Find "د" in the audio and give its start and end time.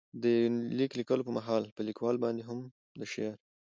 2.99-3.01